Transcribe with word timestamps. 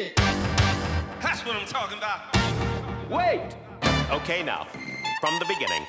shit. 0.00 0.16
That's 1.20 1.44
what 1.44 1.56
I'm 1.56 1.66
talking 1.66 1.98
about. 1.98 2.20
Wait! 3.10 3.56
Okay, 4.10 4.42
now, 4.42 4.66
from 5.20 5.38
the 5.38 5.46
beginning. 5.46 5.86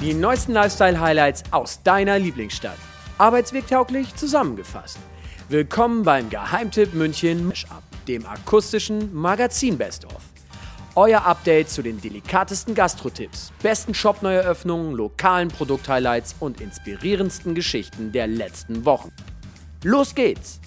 Die 0.00 0.14
neuesten 0.14 0.52
Lifestyle-Highlights 0.52 1.44
aus 1.52 1.82
deiner 1.82 2.18
Lieblingsstadt. 2.18 2.78
Arbeitswegtauglich 3.18 4.14
zusammengefasst. 4.14 4.98
Willkommen 5.48 6.02
beim 6.02 6.28
Geheimtipp 6.28 6.92
München 6.92 7.48
Mashup, 7.48 7.82
dem 8.06 8.26
akustischen 8.26 9.14
Magazin 9.14 9.78
Best 9.78 10.04
of. 10.04 10.20
Euer 10.96 11.24
Update 11.24 11.70
zu 11.70 11.82
den 11.82 12.00
delikatesten 12.00 12.74
Gastro-Tipps, 12.74 13.52
besten 13.62 13.94
Shop-Neueröffnungen, 13.94 14.94
lokalen 14.94 15.48
Produkt-Highlights 15.48 16.36
und 16.40 16.60
inspirierendsten 16.60 17.54
Geschichten 17.54 18.12
der 18.12 18.26
letzten 18.26 18.84
Wochen. 18.84 19.12
Los 19.88 20.12
geht's! 20.16 20.60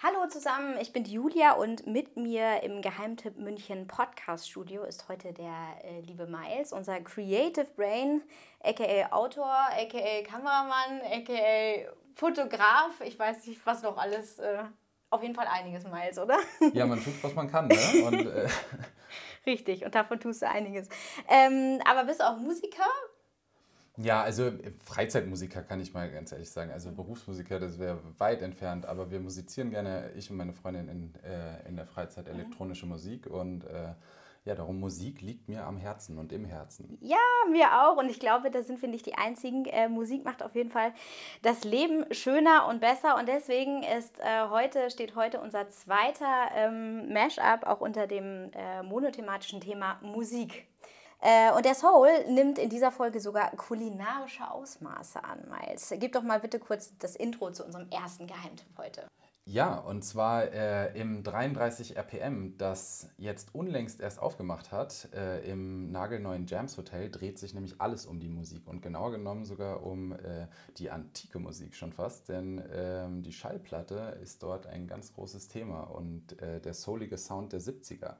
Hallo 0.00 0.28
zusammen, 0.28 0.76
ich 0.80 0.92
bin 0.92 1.04
Julia 1.04 1.54
und 1.54 1.84
mit 1.88 2.16
mir 2.16 2.62
im 2.62 2.82
Geheimtipp 2.82 3.36
München 3.36 3.88
Podcast 3.88 4.48
Studio 4.48 4.84
ist 4.84 5.08
heute 5.08 5.32
der 5.32 5.52
äh, 5.82 6.02
liebe 6.02 6.28
Miles, 6.28 6.72
unser 6.72 7.00
Creative 7.00 7.66
Brain, 7.74 8.22
aka 8.62 9.08
Autor, 9.10 9.52
aka 9.72 10.22
Kameramann, 10.22 11.00
aka 11.10 11.90
Fotograf. 12.14 13.00
Ich 13.04 13.18
weiß 13.18 13.44
nicht, 13.48 13.60
was 13.66 13.82
noch 13.82 13.96
alles. 13.96 14.38
Äh, 14.38 14.58
auf 15.10 15.20
jeden 15.20 15.34
Fall 15.34 15.48
einiges, 15.48 15.84
Miles, 15.84 16.16
oder? 16.16 16.38
Ja, 16.72 16.86
man 16.86 17.02
tut, 17.02 17.12
was 17.22 17.34
man 17.34 17.50
kann. 17.50 17.66
Ne? 17.66 17.76
Und, 18.06 18.26
äh, 18.26 18.48
Richtig, 19.46 19.84
und 19.84 19.94
davon 19.94 20.20
tust 20.20 20.42
du 20.42 20.48
einiges. 20.48 20.88
Ähm, 21.28 21.80
aber 21.84 22.04
bist 22.04 22.20
du 22.20 22.24
auch 22.24 22.38
Musiker? 22.38 22.86
Ja, 24.02 24.22
also 24.22 24.52
Freizeitmusiker 24.84 25.62
kann 25.62 25.80
ich 25.80 25.92
mal 25.94 26.10
ganz 26.10 26.32
ehrlich 26.32 26.50
sagen. 26.50 26.70
Also 26.70 26.92
Berufsmusiker, 26.92 27.58
das 27.60 27.78
wäre 27.78 27.98
weit 28.18 28.42
entfernt, 28.42 28.86
aber 28.86 29.10
wir 29.10 29.20
musizieren 29.20 29.70
gerne, 29.70 30.10
ich 30.16 30.30
und 30.30 30.36
meine 30.36 30.52
Freundin, 30.52 30.88
in, 30.88 31.14
äh, 31.24 31.68
in 31.68 31.76
der 31.76 31.86
Freizeit 31.86 32.28
elektronische 32.28 32.86
Musik 32.86 33.26
und 33.26 33.64
äh, 33.64 33.94
ja, 34.44 34.56
darum 34.56 34.80
Musik 34.80 35.20
liegt 35.20 35.48
mir 35.48 35.64
am 35.64 35.76
Herzen 35.76 36.18
und 36.18 36.32
im 36.32 36.44
Herzen. 36.44 36.98
Ja, 37.00 37.16
mir 37.48 37.80
auch. 37.80 37.96
Und 37.96 38.10
ich 38.10 38.18
glaube, 38.18 38.50
da 38.50 38.62
sind 38.62 38.82
wir 38.82 38.88
nicht 38.88 39.06
die 39.06 39.14
Einzigen. 39.14 39.66
Äh, 39.66 39.88
Musik 39.88 40.24
macht 40.24 40.42
auf 40.42 40.56
jeden 40.56 40.70
Fall 40.70 40.92
das 41.42 41.62
Leben 41.62 42.04
schöner 42.12 42.66
und 42.68 42.80
besser. 42.80 43.16
Und 43.16 43.28
deswegen 43.28 43.84
ist 43.84 44.18
äh, 44.18 44.48
heute, 44.50 44.90
steht 44.90 45.14
heute 45.14 45.40
unser 45.40 45.68
zweiter 45.68 46.50
ähm, 46.56 47.12
Mashup 47.12 47.64
auch 47.64 47.80
unter 47.80 48.08
dem 48.08 48.50
äh, 48.52 48.82
monothematischen 48.82 49.60
Thema 49.60 50.00
Musik. 50.02 50.66
Äh, 51.24 51.52
und 51.52 51.64
der 51.64 51.76
Soul 51.76 52.08
nimmt 52.28 52.58
in 52.58 52.68
dieser 52.68 52.90
Folge 52.90 53.20
sogar 53.20 53.52
kulinarische 53.52 54.50
Ausmaße 54.50 55.22
an, 55.22 55.38
Miles. 55.48 55.94
Gib 55.96 56.12
doch 56.12 56.24
mal 56.24 56.40
bitte 56.40 56.58
kurz 56.58 56.98
das 56.98 57.14
Intro 57.14 57.52
zu 57.52 57.64
unserem 57.64 57.88
ersten 57.90 58.26
Geheimtipp 58.26 58.76
heute. 58.76 59.06
Ja, 59.44 59.76
und 59.76 60.02
zwar 60.02 60.52
äh, 60.52 60.98
im 60.98 61.22
33 61.22 61.96
RPM, 61.96 62.56
das 62.58 63.08
jetzt 63.18 63.54
unlängst 63.54 64.00
erst 64.00 64.20
aufgemacht 64.20 64.70
hat, 64.70 65.08
äh, 65.14 65.40
im 65.48 65.90
nagelneuen 65.90 66.46
Jams 66.46 66.76
Hotel, 66.76 67.10
dreht 67.10 67.38
sich 67.38 67.52
nämlich 67.52 67.80
alles 67.80 68.06
um 68.06 68.20
die 68.20 68.28
Musik 68.28 68.66
und 68.66 68.82
genauer 68.82 69.10
genommen 69.10 69.44
sogar 69.44 69.84
um 69.84 70.12
äh, 70.12 70.46
die 70.78 70.90
antike 70.90 71.40
Musik 71.40 71.74
schon 71.74 71.92
fast, 71.92 72.28
denn 72.28 72.62
ähm, 72.72 73.22
die 73.24 73.32
Schallplatte 73.32 74.16
ist 74.22 74.44
dort 74.44 74.66
ein 74.68 74.86
ganz 74.86 75.12
großes 75.12 75.48
Thema 75.48 75.82
und 75.82 76.40
äh, 76.40 76.60
der 76.60 76.74
soulige 76.74 77.18
Sound 77.18 77.52
der 77.52 77.60
70er. 77.60 78.14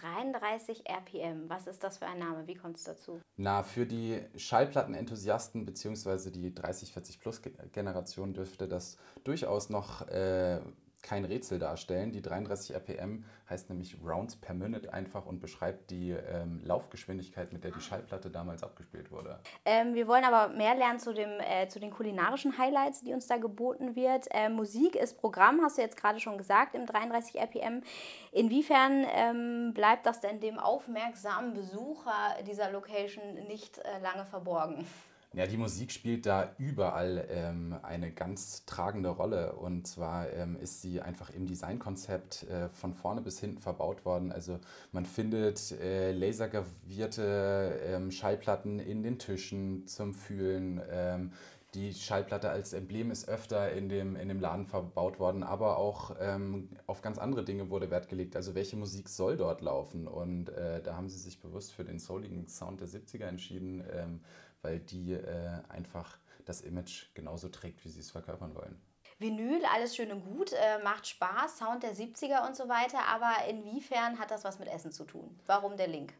33 0.00 0.84
RPM, 0.88 1.48
was 1.48 1.66
ist 1.66 1.82
das 1.84 1.98
für 1.98 2.06
ein 2.06 2.18
Name? 2.18 2.46
Wie 2.46 2.54
kommt 2.54 2.76
es 2.76 2.84
dazu? 2.84 3.20
Na, 3.36 3.62
für 3.62 3.86
die 3.86 4.20
Schallplattenenthusiasten 4.36 5.66
bzw. 5.66 6.30
die 6.30 6.50
30-40-Plus-Generation 6.52 8.34
dürfte 8.34 8.68
das 8.68 8.96
durchaus 9.24 9.70
noch 9.70 10.06
äh, 10.08 10.60
kein 11.02 11.24
Rätsel 11.24 11.58
darstellen. 11.58 12.12
Die 12.12 12.22
33 12.22 12.74
RPM 12.74 13.24
heißt 13.48 13.68
nämlich 13.68 13.96
Rounds 14.04 14.36
per 14.36 14.54
Minute 14.54 14.92
einfach 14.92 15.26
und 15.26 15.40
beschreibt 15.40 15.90
die 15.90 16.10
ähm, 16.10 16.60
Laufgeschwindigkeit, 16.64 17.52
mit 17.52 17.64
der 17.64 17.72
die 17.72 17.80
Schallplatte 17.80 18.30
damals 18.30 18.62
abgespielt 18.62 19.10
wurde. 19.10 19.40
Ähm, 19.64 19.94
wir 19.94 20.06
wollen 20.06 20.24
aber 20.24 20.54
mehr 20.54 20.74
lernen 20.74 20.98
zu, 20.98 21.12
dem, 21.12 21.30
äh, 21.40 21.68
zu 21.68 21.80
den 21.80 21.90
kulinarischen 21.90 22.58
Highlights, 22.58 23.02
die 23.02 23.12
uns 23.12 23.26
da 23.26 23.38
geboten 23.38 23.96
wird. 23.96 24.26
Äh, 24.30 24.48
Musik 24.48 24.96
ist 24.96 25.18
Programm, 25.18 25.60
hast 25.62 25.78
du 25.78 25.82
jetzt 25.82 25.96
gerade 25.96 26.20
schon 26.20 26.38
gesagt, 26.38 26.74
im 26.74 26.86
33 26.86 27.40
RPM. 27.40 27.82
Inwiefern 28.32 29.04
ähm, 29.12 29.72
bleibt 29.74 30.06
das 30.06 30.20
denn 30.20 30.40
dem 30.40 30.58
aufmerksamen 30.58 31.54
Besucher 31.54 32.36
dieser 32.46 32.70
Location 32.70 33.34
nicht 33.48 33.78
äh, 33.78 33.98
lange 34.00 34.24
verborgen? 34.26 34.86
Ja, 35.32 35.46
die 35.46 35.56
Musik 35.56 35.92
spielt 35.92 36.26
da 36.26 36.56
überall 36.58 37.24
ähm, 37.30 37.76
eine 37.82 38.10
ganz 38.10 38.64
tragende 38.64 39.10
Rolle. 39.10 39.52
Und 39.52 39.86
zwar 39.86 40.28
ähm, 40.32 40.56
ist 40.56 40.82
sie 40.82 41.00
einfach 41.00 41.30
im 41.30 41.46
Designkonzept 41.46 42.48
äh, 42.48 42.68
von 42.70 42.94
vorne 42.94 43.20
bis 43.20 43.38
hinten 43.38 43.60
verbaut 43.60 44.04
worden. 44.04 44.32
Also 44.32 44.58
man 44.90 45.06
findet 45.06 45.70
äh, 45.80 46.10
lasergravierte 46.10 47.80
ähm, 47.86 48.10
Schallplatten 48.10 48.80
in 48.80 49.04
den 49.04 49.20
Tischen 49.20 49.86
zum 49.86 50.14
Fühlen. 50.14 50.80
Ähm, 50.90 51.30
die 51.74 51.94
Schallplatte 51.94 52.50
als 52.50 52.72
Emblem 52.72 53.12
ist 53.12 53.28
öfter 53.28 53.70
in 53.70 53.88
dem, 53.88 54.16
in 54.16 54.28
dem 54.28 54.40
Laden 54.40 54.66
verbaut 54.66 55.20
worden, 55.20 55.44
aber 55.44 55.76
auch 55.76 56.16
ähm, 56.18 56.68
auf 56.88 57.00
ganz 57.00 57.18
andere 57.18 57.44
Dinge 57.44 57.70
wurde 57.70 57.92
Wert 57.92 58.08
gelegt. 58.08 58.34
Also 58.34 58.56
welche 58.56 58.76
Musik 58.76 59.08
soll 59.08 59.36
dort 59.36 59.60
laufen? 59.60 60.08
Und 60.08 60.48
äh, 60.48 60.82
da 60.82 60.96
haben 60.96 61.08
sie 61.08 61.18
sich 61.18 61.38
bewusst 61.38 61.72
für 61.72 61.84
den 61.84 62.00
souligen 62.00 62.48
Sound 62.48 62.80
der 62.80 62.88
70er 62.88 63.26
entschieden, 63.26 63.84
ähm, 63.92 64.20
weil 64.62 64.80
die 64.80 65.12
äh, 65.12 65.62
einfach 65.68 66.18
das 66.44 66.60
Image 66.60 67.14
genauso 67.14 67.48
trägt, 67.48 67.84
wie 67.84 67.88
sie 67.88 68.00
es 68.00 68.10
verkörpern 68.10 68.54
wollen. 68.54 68.80
Vinyl, 69.18 69.62
alles 69.74 69.96
schön 69.96 70.10
und 70.12 70.24
gut, 70.24 70.52
äh, 70.52 70.82
macht 70.82 71.06
Spaß, 71.06 71.58
Sound 71.58 71.82
der 71.82 71.94
70er 71.94 72.46
und 72.46 72.56
so 72.56 72.68
weiter, 72.68 73.06
aber 73.06 73.44
inwiefern 73.48 74.18
hat 74.18 74.30
das 74.30 74.44
was 74.44 74.58
mit 74.58 74.68
Essen 74.68 74.92
zu 74.92 75.04
tun? 75.04 75.38
Warum 75.46 75.76
der 75.76 75.88
Link? 75.88 76.14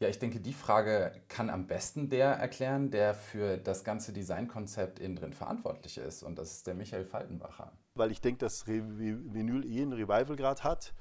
Ja, 0.00 0.08
ich 0.08 0.18
denke, 0.18 0.40
die 0.40 0.52
Frage 0.52 1.12
kann 1.28 1.48
am 1.48 1.66
besten 1.66 2.08
der 2.08 2.30
erklären, 2.32 2.90
der 2.90 3.14
für 3.14 3.56
das 3.56 3.84
ganze 3.84 4.12
Designkonzept 4.12 4.98
innen 4.98 5.16
drin 5.16 5.32
verantwortlich 5.32 5.96
ist. 5.96 6.24
Und 6.24 6.38
das 6.38 6.52
ist 6.52 6.66
der 6.66 6.74
Michael 6.74 7.04
Faltenbacher. 7.04 7.72
weil 7.94 8.10
ich 8.10 8.20
denke, 8.20 8.38
dass 8.38 8.66
Re 8.66 8.82
Vinyl 8.82 9.64
eh 9.64 9.82
einen 9.82 9.92
Revival 9.92 10.36
gerade 10.36 10.64
hat, 10.64 10.92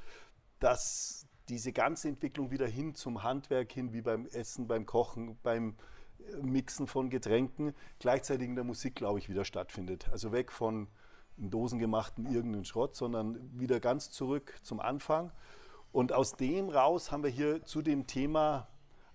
dass 0.59 1.25
diese 1.49 1.73
ganze 1.73 2.09
Entwicklung 2.09 2.51
wieder 2.51 2.67
hin 2.67 2.93
zum 2.93 3.23
Handwerk 3.23 3.71
hin, 3.71 3.91
wie 3.91 4.01
beim 4.01 4.25
Essen, 4.27 4.67
beim 4.67 4.85
Kochen, 4.85 5.39
beim 5.41 5.71
äh, 5.71 5.73
Mixen 6.41 6.87
von 6.87 7.09
Getränken, 7.09 7.73
gleichzeitig 7.99 8.47
in 8.47 8.55
der 8.55 8.63
Musik, 8.63 8.95
glaube 8.95 9.19
ich, 9.19 9.29
wieder 9.29 9.45
stattfindet. 9.45 10.07
Also 10.11 10.31
weg 10.31 10.51
von 10.51 10.87
in 11.37 11.49
Dosen 11.49 11.79
gemachten 11.79 12.25
irgendeinen 12.25 12.65
Schrott, 12.65 12.95
sondern 12.95 13.39
wieder 13.57 13.79
ganz 13.79 14.11
zurück 14.11 14.59
zum 14.61 14.79
Anfang. 14.79 15.31
Und 15.91 16.13
aus 16.13 16.35
dem 16.35 16.69
raus 16.69 17.11
haben 17.11 17.23
wir 17.23 17.29
hier 17.29 17.63
zu 17.63 17.81
dem 17.81 18.07
Thema 18.07 18.67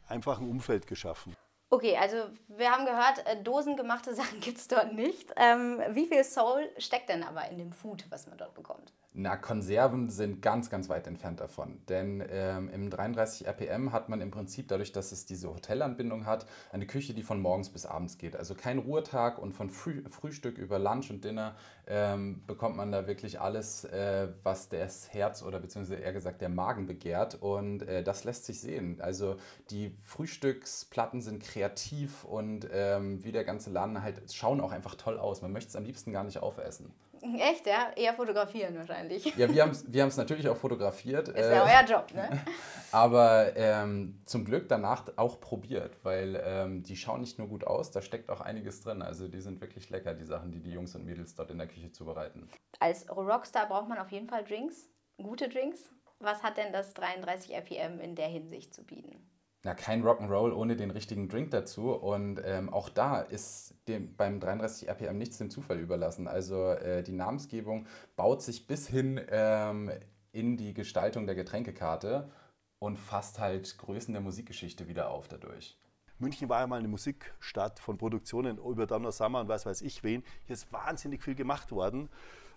einfach 0.07 0.41
ein 0.41 0.49
Umfeld 0.49 0.87
geschaffen. 0.87 1.35
Okay, 1.69 1.97
also 1.97 2.17
wir 2.49 2.71
haben 2.71 2.85
gehört, 2.85 3.27
äh, 3.27 3.43
dosengemachte 3.43 4.15
Sachen 4.15 4.41
gibt 4.41 4.59
es 4.59 4.69
dort 4.69 4.93
nicht. 4.93 5.33
Ähm, 5.37 5.81
wie 5.91 6.07
viel 6.07 6.23
Soul 6.25 6.69
steckt 6.79 7.09
denn 7.09 7.23
aber 7.23 7.49
in 7.49 7.59
dem 7.59 7.73
Food, 7.73 8.05
was 8.11 8.27
man 8.27 8.39
dort 8.39 8.55
bekommt? 8.55 8.93
Na, 9.19 9.35
Konserven 9.35 10.11
sind 10.11 10.43
ganz, 10.43 10.69
ganz 10.69 10.91
weit 10.91 11.07
entfernt 11.07 11.41
davon. 11.41 11.81
Denn 11.89 12.23
ähm, 12.29 12.69
im 12.69 12.91
33 12.91 13.47
RPM 13.47 13.91
hat 13.91 14.11
man 14.11 14.21
im 14.21 14.31
Prinzip, 14.31 14.69
dadurch, 14.69 14.93
dass 14.93 15.11
es 15.11 15.25
diese 15.25 15.49
Hotelanbindung 15.49 16.27
hat, 16.27 16.45
eine 16.71 16.87
Küche, 16.87 17.15
die 17.15 17.23
von 17.23 17.41
morgens 17.41 17.71
bis 17.71 17.87
abends 17.87 18.19
geht. 18.19 18.37
Also 18.37 18.55
kein 18.55 18.77
Ruhetag 18.79 19.39
und 19.39 19.55
von 19.55 19.71
Früh 19.71 20.03
Frühstück 20.11 20.59
über 20.59 20.79
Lunch 20.79 21.11
und 21.11 21.25
Dinner 21.25 21.57
ähm, 21.87 22.43
bekommt 22.47 22.77
man 22.77 22.93
da 22.93 23.07
wirklich 23.07 23.41
alles, 23.41 23.85
äh, 23.85 24.29
was 24.43 24.69
das 24.69 25.11
Herz 25.15 25.43
oder 25.43 25.61
beziehungsweise 25.61 25.99
eher 25.99 26.13
gesagt 26.13 26.43
der 26.43 26.51
Magen 26.51 26.87
begehrt. 26.87 27.37
Und 27.41 27.85
äh, 27.89 28.03
das 28.03 28.25
lässt 28.25 28.45
sich 28.45 28.61
sehen. 28.61 29.01
Also 29.01 29.37
die 29.71 29.97
Frühstücksplatten 30.05 31.23
sind 31.23 31.43
kreativ 31.43 32.25
und 32.25 32.69
ähm, 32.71 33.25
wie 33.25 33.33
der 33.33 33.45
ganze 33.45 33.71
Laden 33.71 34.03
halt 34.03 34.31
schauen 34.35 34.61
auch 34.61 34.73
einfach 34.73 34.95
toll 34.95 35.19
aus. 35.19 35.41
Man 35.41 35.53
möchte 35.53 35.71
es 35.71 35.77
am 35.77 35.85
liebsten 35.87 36.13
gar 36.13 36.25
nicht 36.25 36.43
aufessen. 36.43 36.93
Echt, 37.39 37.67
ja? 37.67 37.91
Eher 37.97 38.15
fotografieren 38.15 38.77
wahrscheinlich. 38.77 39.25
Ja, 39.37 39.53
wir 39.53 39.63
haben 39.63 39.71
es 39.71 39.91
wir 39.93 40.03
haben's 40.03 40.17
natürlich 40.17 40.49
auch 40.49 40.57
fotografiert. 40.57 41.29
Ist 41.29 41.51
ja 41.51 41.65
euer 41.65 41.85
Job, 41.85 42.13
ne? 42.15 42.45
Aber 42.93 43.57
ähm, 43.57 44.21
zum 44.25 44.45
Glück 44.45 44.69
danach 44.69 45.05
auch 45.17 45.41
probiert, 45.41 45.99
weil 46.03 46.41
ähm, 46.45 46.83
die 46.83 46.97
schauen 46.97 47.21
nicht 47.21 47.39
nur 47.39 47.49
gut 47.49 47.67
aus, 47.67 47.91
da 47.91 48.03
steckt 48.03 48.31
auch 48.31 48.41
einiges 48.41 48.81
drin. 48.81 49.03
Also 49.03 49.29
die 49.29 49.41
sind 49.41 49.61
wirklich 49.61 49.91
lecker, 49.91 50.15
die 50.15 50.25
Sachen, 50.25 50.53
die 50.53 50.61
die 50.61 50.73
Jungs 50.73 50.95
und 50.95 51.05
Mädels 51.05 51.35
dort 51.35 51.51
in 51.51 51.59
der 51.59 51.67
Küche 51.67 51.91
zubereiten. 51.93 52.49
Als 52.81 53.09
Rockstar 53.11 53.67
braucht 53.67 53.89
man 53.89 53.99
auf 53.99 54.11
jeden 54.11 54.29
Fall 54.29 54.45
Drinks, 54.45 54.89
gute 55.17 55.49
Drinks. 55.49 55.91
Was 56.19 56.43
hat 56.43 56.57
denn 56.57 56.73
das 56.73 56.95
33 56.95 57.55
RPM 57.55 58.01
in 58.01 58.15
der 58.15 58.29
Hinsicht 58.29 58.73
zu 58.73 58.83
bieten? 58.85 59.36
Na, 59.67 59.75
kein 59.75 60.05
Rock'n'Roll 60.05 60.53
ohne 60.53 60.77
den 60.77 60.93
richtigen 60.93 61.29
Drink 61.29 61.51
dazu. 61.51 61.91
Und 61.91 62.41
ähm, 62.45 62.73
auch 62.73 62.89
da 62.89 63.21
ist 63.21 63.75
dem, 63.89 64.15
beim 64.15 64.39
33 64.39 64.89
RPM 64.89 65.19
nichts 65.19 65.39
dem 65.39 65.51
Zufall 65.51 65.81
überlassen. 65.81 66.29
Also 66.29 66.69
äh, 66.71 67.03
die 67.03 67.11
Namensgebung 67.11 67.89
baut 68.15 68.43
sich 68.43 68.69
bis 68.69 68.87
hin 68.87 69.21
ähm, 69.29 69.91
in 70.31 70.57
die 70.57 70.73
Gestaltung 70.73 71.27
der 71.27 71.35
Getränkekarte 71.35 72.31
und 72.79 72.97
fasst 72.97 73.41
halt 73.41 73.77
Größen 73.77 74.15
der 74.15 74.21
Musikgeschichte 74.21 74.87
wieder 74.87 75.11
auf 75.11 75.27
dadurch. 75.27 75.77
München 76.21 76.49
war 76.49 76.61
ja 76.61 76.69
mal 76.69 76.79
eine 76.79 76.87
Musikstadt 76.87 77.81
von 77.81 77.99
Produktionen 77.99 78.59
über 78.59 78.87
Donner 78.87 79.11
Summer 79.11 79.41
und 79.41 79.49
was 79.49 79.67
weiß 79.67 79.83
ich 79.83 80.05
wen. 80.05 80.23
Hier 80.45 80.55
ist 80.55 80.73
wahnsinnig 80.73 81.25
viel 81.25 81.35
gemacht 81.35 81.73
worden. 81.73 82.09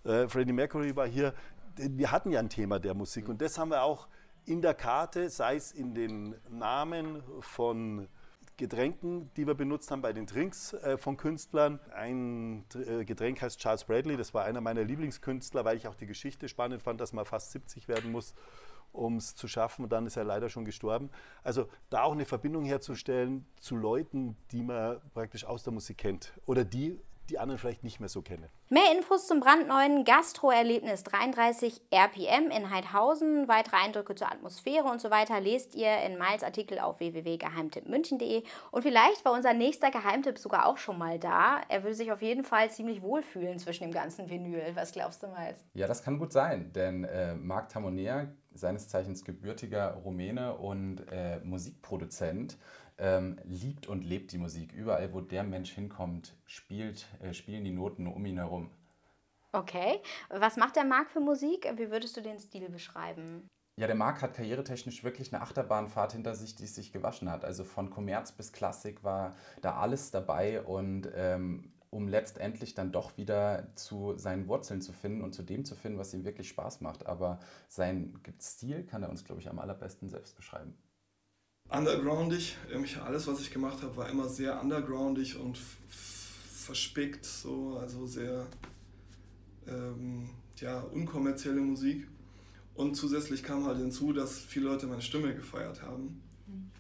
Äh, 0.04 0.28
Freddie 0.28 0.54
Mercury 0.54 0.96
war 0.96 1.08
hier. 1.08 1.34
Wir 1.76 2.12
hatten 2.12 2.30
ja 2.30 2.40
ein 2.40 2.50
Thema 2.50 2.80
der 2.80 2.94
Musik 2.94 3.30
und 3.30 3.42
das 3.42 3.58
haben 3.58 3.72
wir 3.72 3.82
auch 3.82 4.08
in 4.46 4.62
der 4.62 4.74
Karte, 4.74 5.30
sei 5.30 5.56
es 5.56 5.72
in 5.72 5.94
den 5.94 6.36
Namen 6.50 7.24
von 7.42 8.08
Getränken, 8.60 9.32
die 9.38 9.48
wir 9.48 9.54
benutzt 9.54 9.90
haben 9.90 10.02
bei 10.02 10.12
den 10.12 10.26
Drinks 10.26 10.74
äh, 10.74 10.98
von 10.98 11.16
Künstlern. 11.16 11.80
Ein 11.94 12.66
äh, 12.76 13.06
Getränk 13.06 13.42
heißt 13.42 13.58
Charles 13.58 13.86
Bradley, 13.86 14.18
das 14.18 14.34
war 14.34 14.44
einer 14.44 14.60
meiner 14.60 14.84
Lieblingskünstler, 14.84 15.64
weil 15.64 15.78
ich 15.78 15.88
auch 15.88 15.96
die 15.96 16.06
Geschichte 16.06 16.50
spannend 16.50 16.84
fand, 16.84 17.00
dass 17.00 17.14
man 17.14 17.26
fast 17.26 17.52
70 17.52 17.88
werden 17.88 18.12
muss, 18.12 18.36
um 18.92 19.16
es 19.16 19.34
zu 19.34 19.48
schaffen. 19.48 19.84
Und 19.84 19.94
dann 19.94 20.06
ist 20.06 20.18
er 20.18 20.26
leider 20.26 20.50
schon 20.50 20.66
gestorben. 20.66 21.10
Also 21.42 21.70
da 21.90 22.04
auch 22.04 22.12
eine 22.12 22.26
Verbindung 22.26 22.66
herzustellen 22.66 23.46
zu 23.62 23.78
Leuten, 23.78 24.36
die 24.52 24.62
man 24.62 25.00
praktisch 25.14 25.46
aus 25.46 25.64
der 25.64 25.72
Musik 25.72 25.98
kennt 25.98 26.34
oder 26.46 26.66
die 26.66 27.00
die 27.30 27.40
anderen 27.40 27.60
vielleicht 27.60 27.84
nicht 27.84 28.00
mehr 28.00 28.10
so 28.10 28.22
kennen. 28.22 28.48
Mehr 28.70 28.92
Infos 28.96 29.28
zum 29.28 29.40
brandneuen 29.40 30.04
Gastro-Erlebnis 30.04 31.04
33 31.04 31.82
RPM 31.92 32.52
in 32.52 32.70
Heidhausen, 32.70 33.48
weitere 33.48 33.78
Eindrücke 33.78 34.16
zur 34.16 34.32
Atmosphäre 34.32 34.86
und 34.86 35.02
so 35.02 35.10
weiter 35.10 35.40
lest 35.40 35.76
ihr 35.76 35.98
in 36.02 36.18
Miles 36.18 36.44
Artikel 36.44 36.80
auf 36.80 37.00
www.geheimtippmünchen.de. 37.00 38.44
Und 38.72 38.82
vielleicht 38.82 39.24
war 39.26 39.34
unser 39.34 39.54
nächster 39.54 39.92
Geheimtipp 39.92 40.38
sogar 40.38 40.66
auch 40.66 40.78
schon 40.78 40.98
mal 40.98 41.20
da. 41.20 41.62
Er 41.70 41.84
würde 41.84 41.96
sich 41.96 42.12
auf 42.12 42.22
jeden 42.22 42.44
Fall 42.44 42.70
ziemlich 42.70 43.02
wohlfühlen 43.02 43.60
zwischen 43.60 43.84
dem 43.84 43.92
ganzen 43.92 44.30
Vinyl. 44.30 44.72
Was 44.76 44.92
glaubst 44.92 45.24
du, 45.24 45.28
Miles? 45.28 45.64
Ja, 45.74 45.88
das 45.88 46.04
kann 46.04 46.20
gut 46.20 46.34
sein, 46.34 46.72
denn 46.74 47.04
äh, 47.04 47.36
Marc 47.36 47.70
Tamonea, 47.70 48.28
seines 48.52 48.88
Zeichens 48.88 49.24
gebürtiger 49.24 49.94
Rumäne 49.94 50.58
und 50.58 51.02
äh, 51.12 51.40
Musikproduzent, 51.44 52.58
ähm, 52.98 53.40
liebt 53.44 53.88
und 53.88 54.04
lebt 54.04 54.32
die 54.32 54.38
Musik. 54.38 54.74
Überall, 54.74 55.14
wo 55.14 55.22
der 55.22 55.44
Mensch 55.44 55.72
hinkommt, 55.72 56.36
spielt, 56.46 57.08
äh, 57.22 57.34
spielen 57.34 57.64
die 57.64 57.72
Noten 57.72 58.08
um 58.08 58.26
ihn 58.26 58.38
herum. 58.38 58.70
Okay. 59.52 60.02
Was 60.30 60.58
macht 60.58 60.76
der 60.76 60.86
Marc 60.86 61.10
für 61.10 61.22
Musik? 61.22 61.72
Wie 61.76 61.90
würdest 61.90 62.16
du 62.18 62.22
den 62.22 62.40
Stil 62.40 62.70
beschreiben? 62.70 63.48
Ja, 63.80 63.88
der 63.88 63.96
Marc 63.96 64.22
hat 64.22 64.34
karrieretechnisch 64.34 65.04
wirklich 65.04 65.34
eine 65.34 65.42
Achterbahnfahrt 65.42 66.12
hinter 66.12 66.36
sich, 66.36 66.56
die 66.56 66.68
sich 66.68 66.92
gewaschen 66.92 67.32
hat. 67.32 67.46
Also 67.46 67.64
von 67.64 67.90
Kommerz 67.90 68.34
bis 68.34 68.52
Klassik 68.52 69.04
war 69.04 69.36
da 69.62 69.78
alles 69.80 70.12
dabei 70.12 70.62
und 70.62 71.10
ähm, 71.16 71.72
um 71.90 72.08
letztendlich 72.08 72.76
dann 72.76 72.92
doch 72.92 73.18
wieder 73.18 73.68
zu 73.76 74.18
seinen 74.18 74.48
Wurzeln 74.48 74.82
zu 74.82 74.94
finden 74.94 75.24
und 75.24 75.34
zu 75.34 75.44
dem 75.44 75.66
zu 75.66 75.76
finden, 75.76 75.98
was 75.98 76.14
ihm 76.14 76.24
wirklich 76.24 76.50
Spaß 76.50 76.82
macht. 76.82 77.08
Aber 77.08 77.40
seinen 77.68 78.20
Stil 78.42 78.84
kann 78.84 79.04
er 79.04 79.10
uns, 79.10 79.24
glaube 79.24 79.42
ich, 79.42 79.50
am 79.50 79.60
allerbesten 79.60 80.10
selbst 80.10 80.36
beschreiben 80.36 80.76
undergroundig. 81.70 82.58
alles, 83.04 83.28
was 83.28 83.40
ich 83.42 83.52
gemacht 83.52 83.82
habe, 83.84 83.96
war 83.96 84.10
immer 84.10 84.28
sehr 84.28 84.60
undergroundig 84.62 85.38
und 85.38 85.58
verspickt, 85.58 87.26
so, 87.26 87.78
also 87.78 88.06
sehr 88.06 88.46
ähm, 89.68 90.30
ja, 90.58 90.80
unkommerzielle 90.80 91.62
Musik. 91.62 92.08
Und 92.74 92.96
zusätzlich 92.96 93.44
kam 93.44 93.66
halt 93.66 93.78
hinzu, 93.78 94.14
dass 94.14 94.40
viele 94.40 94.66
Leute 94.66 94.88
meine 94.88 95.02
Stimme 95.02 95.36
gefeiert 95.36 95.82
haben. 95.82 96.22
Mhm. 96.48 96.72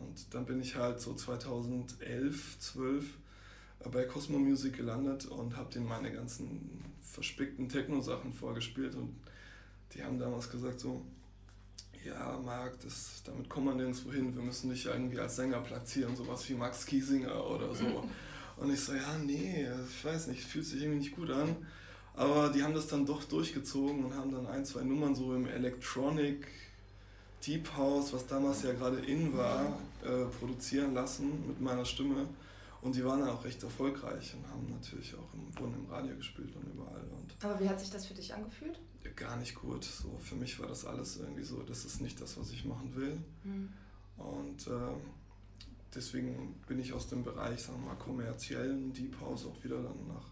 Und 0.00 0.34
dann 0.34 0.44
bin 0.44 0.60
ich 0.60 0.76
halt 0.76 1.00
so 1.00 1.14
2011, 1.14 2.58
12 2.58 3.04
bei 3.90 4.04
Cosmo 4.04 4.38
Music 4.38 4.76
gelandet 4.76 5.26
und 5.26 5.56
habe 5.56 5.72
denen 5.72 5.86
meine 5.86 6.12
ganzen 6.12 6.82
verspickten 7.02 7.68
Techno-Sachen 7.68 8.32
vorgespielt. 8.32 8.94
Und 8.94 9.14
die 9.94 10.02
haben 10.02 10.18
damals 10.18 10.50
gesagt 10.50 10.80
so, 10.80 11.02
ja, 12.04 12.38
Marc, 12.44 12.80
das, 12.80 13.22
damit 13.24 13.48
kommt 13.48 13.66
man 13.66 13.76
nirgendwo 13.76 14.12
hin, 14.12 14.34
wir 14.34 14.42
müssen 14.42 14.70
dich 14.70 14.86
irgendwie 14.86 15.18
als 15.18 15.36
Sänger 15.36 15.60
platzieren, 15.60 16.14
sowas 16.14 16.48
wie 16.48 16.54
Max 16.54 16.84
Kiesinger 16.84 17.48
oder 17.48 17.74
so. 17.74 18.04
Und 18.56 18.72
ich 18.72 18.80
so, 18.80 18.94
ja, 18.94 19.18
nee, 19.18 19.66
ich 19.88 20.04
weiß 20.04 20.28
nicht, 20.28 20.42
fühlt 20.42 20.66
sich 20.66 20.82
irgendwie 20.82 20.98
nicht 20.98 21.16
gut 21.16 21.30
an. 21.30 21.56
Aber 22.14 22.50
die 22.50 22.62
haben 22.62 22.74
das 22.74 22.86
dann 22.86 23.06
doch 23.06 23.24
durchgezogen 23.24 24.04
und 24.04 24.14
haben 24.14 24.30
dann 24.30 24.46
ein, 24.46 24.64
zwei 24.64 24.82
Nummern 24.82 25.14
so 25.14 25.34
im 25.34 25.46
Electronic 25.46 26.46
Deep 27.44 27.76
House, 27.76 28.12
was 28.12 28.26
damals 28.26 28.62
ja 28.62 28.72
gerade 28.72 28.98
in 28.98 29.36
war, 29.36 29.78
äh, 30.04 30.24
produzieren 30.38 30.94
lassen 30.94 31.46
mit 31.48 31.60
meiner 31.60 31.84
Stimme. 31.84 32.28
Und 32.84 32.94
die 32.94 33.04
waren 33.04 33.20
dann 33.20 33.30
auch 33.30 33.44
recht 33.44 33.62
erfolgreich 33.62 34.34
und 34.34 34.46
haben 34.48 34.70
natürlich 34.70 35.14
auch 35.14 35.32
im, 35.32 35.58
wurden 35.58 35.74
im 35.74 35.90
Radio 35.90 36.14
gespielt 36.16 36.54
und 36.54 36.64
überall. 36.66 37.02
Und 37.10 37.34
Aber 37.42 37.58
wie 37.58 37.68
hat 37.68 37.80
sich 37.80 37.90
das 37.90 38.06
für 38.06 38.14
dich 38.14 38.32
angefühlt? 38.34 38.78
gar 39.16 39.36
nicht 39.36 39.54
gut. 39.54 39.84
So, 39.84 40.18
für 40.18 40.34
mich 40.34 40.58
war 40.58 40.66
das 40.66 40.84
alles 40.84 41.16
irgendwie 41.16 41.44
so, 41.44 41.62
das 41.62 41.84
ist 41.84 42.00
nicht 42.00 42.20
das, 42.20 42.38
was 42.38 42.50
ich 42.50 42.64
machen 42.64 42.94
will. 42.94 43.18
Mhm. 43.44 43.72
Und 44.16 44.66
äh, 44.66 44.94
deswegen 45.94 46.60
bin 46.66 46.78
ich 46.78 46.92
aus 46.92 47.08
dem 47.08 47.22
Bereich, 47.22 47.62
sagen 47.62 47.80
wir 47.82 47.88
mal, 47.88 47.96
kommerziellen 47.96 48.92
Deep 48.92 49.20
House 49.20 49.46
auch 49.46 49.62
wieder 49.64 49.76
dann 49.76 50.08
nach 50.08 50.30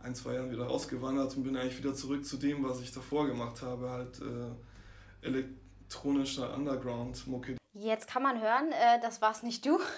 ein, 0.00 0.14
zwei 0.14 0.34
Jahren 0.34 0.50
wieder 0.50 0.66
rausgewandert 0.66 1.36
und 1.36 1.44
bin 1.44 1.56
eigentlich 1.56 1.78
wieder 1.78 1.94
zurück 1.94 2.24
zu 2.24 2.36
dem, 2.36 2.62
was 2.64 2.80
ich 2.80 2.92
davor 2.92 3.26
gemacht 3.26 3.62
habe, 3.62 3.90
halt 3.90 4.20
äh, 4.20 5.26
elektronischer 5.26 6.54
Underground-Mucke. 6.54 7.56
Jetzt 7.72 8.06
kann 8.06 8.22
man 8.22 8.40
hören, 8.40 8.70
äh, 8.72 9.00
das 9.00 9.22
war's 9.22 9.42
nicht 9.42 9.64
du. 9.64 9.78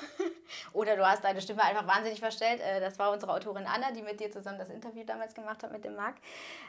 Oder 0.73 0.97
du 0.97 1.07
hast 1.07 1.25
deine 1.25 1.41
Stimme 1.41 1.63
einfach 1.63 1.87
wahnsinnig 1.87 2.21
verstellt. 2.21 2.61
Äh, 2.61 2.81
das 2.81 2.99
war 2.99 3.13
unsere 3.13 3.33
Autorin 3.33 3.67
Anna, 3.67 3.93
die 3.93 4.03
mit 4.03 4.21
dir 4.21 4.31
zusammen 4.31 4.59
das 4.59 4.71
Interview 4.71 5.05
damals 5.05 5.35
gemacht 5.35 5.63
hat 5.63 5.73
mit 5.73 5.85
dem 5.85 5.97
Marc. 5.97 6.17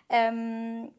Ähm, 0.10 0.92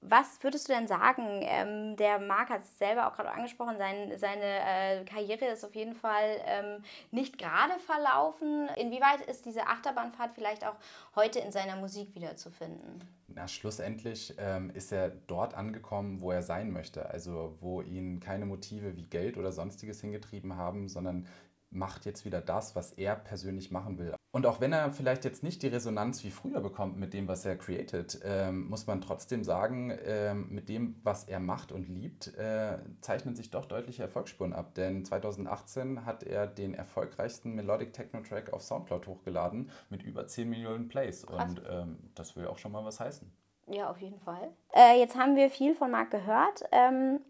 was 0.00 0.42
würdest 0.42 0.68
du 0.68 0.72
denn 0.72 0.86
sagen? 0.86 1.40
Ähm, 1.42 1.96
der 1.96 2.20
Marc 2.20 2.50
hat 2.50 2.62
es 2.62 2.78
selber 2.78 3.08
auch 3.08 3.16
gerade 3.16 3.32
angesprochen, 3.32 3.78
sein, 3.78 4.16
seine 4.16 4.44
äh, 4.44 5.04
Karriere 5.04 5.46
ist 5.46 5.64
auf 5.64 5.74
jeden 5.74 5.94
Fall 5.94 6.40
ähm, 6.46 6.84
nicht 7.10 7.36
gerade 7.36 7.78
verlaufen. 7.80 8.68
Inwieweit 8.76 9.22
ist 9.22 9.44
diese 9.44 9.66
Achterbahnfahrt 9.66 10.32
vielleicht 10.34 10.64
auch 10.64 10.76
heute 11.16 11.40
in 11.40 11.50
seiner 11.50 11.74
Musik 11.76 12.14
wiederzufinden? 12.14 13.02
Na, 13.26 13.48
schlussendlich 13.48 14.34
ähm, 14.38 14.70
ist 14.70 14.92
er 14.92 15.10
dort 15.10 15.54
angekommen, 15.54 16.20
wo 16.20 16.30
er 16.30 16.42
sein 16.42 16.70
möchte. 16.70 17.10
Also 17.10 17.56
wo 17.60 17.82
ihn 17.82 18.20
keine 18.20 18.46
Motive 18.46 18.96
wie 18.96 19.04
Geld 19.04 19.36
oder 19.36 19.50
sonstiges 19.50 20.00
hingetrieben 20.00 20.56
haben, 20.56 20.88
sondern 20.88 21.26
macht 21.70 22.06
jetzt 22.06 22.24
wieder 22.24 22.40
das, 22.40 22.74
was 22.76 22.92
er 22.92 23.16
persönlich 23.16 23.70
machen 23.70 23.98
will. 23.98 24.14
Und 24.30 24.46
auch 24.46 24.60
wenn 24.60 24.72
er 24.72 24.92
vielleicht 24.92 25.24
jetzt 25.24 25.42
nicht 25.42 25.62
die 25.62 25.68
Resonanz 25.68 26.22
wie 26.22 26.30
früher 26.30 26.60
bekommt 26.60 26.98
mit 26.98 27.14
dem, 27.14 27.28
was 27.28 27.46
er 27.46 27.56
created, 27.56 28.20
ähm, 28.24 28.68
muss 28.68 28.86
man 28.86 29.00
trotzdem 29.00 29.42
sagen, 29.42 29.96
ähm, 30.04 30.48
mit 30.50 30.68
dem, 30.68 31.00
was 31.02 31.24
er 31.24 31.40
macht 31.40 31.72
und 31.72 31.88
liebt, 31.88 32.34
äh, 32.36 32.78
zeichnen 33.00 33.34
sich 33.34 33.50
doch 33.50 33.64
deutliche 33.64 34.02
Erfolgsspuren 34.02 34.52
ab. 34.52 34.74
Denn 34.74 35.04
2018 35.04 36.04
hat 36.04 36.24
er 36.24 36.46
den 36.46 36.74
erfolgreichsten 36.74 37.54
Melodic 37.54 37.94
Techno 37.94 38.20
Track 38.20 38.52
auf 38.52 38.62
Soundcloud 38.62 39.06
hochgeladen 39.06 39.70
mit 39.88 40.02
über 40.02 40.26
10 40.26 40.50
Millionen 40.50 40.88
Plays. 40.88 41.26
Krass. 41.26 41.50
Und 41.50 41.62
ähm, 41.68 41.98
das 42.14 42.36
will 42.36 42.46
auch 42.46 42.58
schon 42.58 42.72
mal 42.72 42.84
was 42.84 43.00
heißen. 43.00 43.30
Ja, 43.66 43.90
auf 43.90 43.98
jeden 43.98 44.20
Fall. 44.20 44.50
Äh, 44.74 44.98
jetzt 44.98 45.16
haben 45.16 45.36
wir 45.36 45.50
viel 45.50 45.74
von 45.74 45.90
Marc 45.90 46.10
gehört. 46.10 46.64
Ähm, 46.72 47.20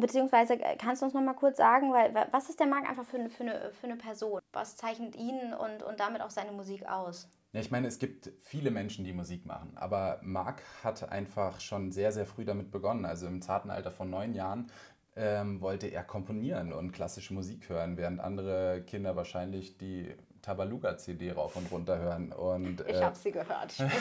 Beziehungsweise 0.00 0.54
äh, 0.54 0.76
kannst 0.76 1.02
du 1.02 1.06
uns 1.06 1.14
noch 1.14 1.22
mal 1.22 1.34
kurz 1.34 1.58
sagen, 1.58 1.92
weil, 1.92 2.14
was 2.32 2.48
ist 2.48 2.58
der 2.60 2.66
Marc 2.66 2.88
einfach 2.88 3.04
für 3.04 3.18
eine, 3.18 3.28
für, 3.28 3.44
eine, 3.44 3.72
für 3.72 3.86
eine 3.86 3.96
Person? 3.96 4.40
Was 4.52 4.76
zeichnet 4.76 5.16
ihn 5.16 5.54
und, 5.54 5.82
und 5.82 6.00
damit 6.00 6.22
auch 6.22 6.30
seine 6.30 6.52
Musik 6.52 6.86
aus? 6.88 7.28
Ja, 7.52 7.60
ich 7.60 7.70
meine, 7.70 7.88
es 7.88 7.98
gibt 7.98 8.30
viele 8.40 8.70
Menschen, 8.70 9.04
die 9.04 9.12
Musik 9.12 9.44
machen, 9.44 9.72
aber 9.76 10.20
Marc 10.22 10.62
hat 10.84 11.10
einfach 11.10 11.60
schon 11.60 11.90
sehr, 11.90 12.12
sehr 12.12 12.26
früh 12.26 12.44
damit 12.44 12.70
begonnen. 12.70 13.04
Also 13.04 13.26
im 13.26 13.42
zarten 13.42 13.70
Alter 13.70 13.90
von 13.90 14.08
neun 14.08 14.34
Jahren 14.34 14.70
ähm, 15.16 15.60
wollte 15.60 15.88
er 15.88 16.04
komponieren 16.04 16.72
und 16.72 16.92
klassische 16.92 17.34
Musik 17.34 17.68
hören, 17.68 17.96
während 17.96 18.20
andere 18.20 18.82
Kinder 18.86 19.16
wahrscheinlich 19.16 19.76
die 19.78 20.14
Tabaluga-CD 20.42 21.32
rauf 21.32 21.56
und 21.56 21.70
runter 21.70 21.98
hören. 21.98 22.32
Und, 22.32 22.80
ich 22.80 22.96
äh, 22.96 23.02
habe 23.02 23.16
sie 23.16 23.30
gehört, 23.30 23.72
ich 23.72 23.80
muss, 23.80 23.92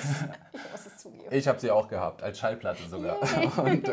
ich 0.54 0.72
muss, 0.72 0.86
es 0.86 0.98
zugeben. 0.98 1.28
Ich 1.32 1.48
habe 1.48 1.60
sie 1.60 1.72
auch 1.72 1.88
gehabt, 1.88 2.24
als 2.24 2.40
Schallplatte 2.40 2.88
sogar. 2.90 3.18
und, 3.58 3.90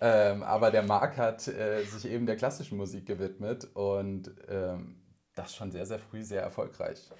ähm, 0.00 0.42
aber 0.42 0.70
der 0.70 0.82
Marc 0.82 1.16
hat 1.16 1.46
äh, 1.48 1.82
sich 1.84 2.10
eben 2.10 2.26
der 2.26 2.36
klassischen 2.36 2.78
Musik 2.78 3.06
gewidmet 3.06 3.68
und 3.74 4.30
ähm, 4.48 5.02
das 5.34 5.54
schon 5.54 5.70
sehr, 5.70 5.86
sehr 5.86 5.98
früh 5.98 6.22
sehr 6.22 6.42
erfolgreich. 6.42 7.10